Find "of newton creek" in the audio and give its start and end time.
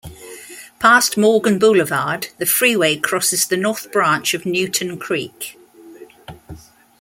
4.33-5.59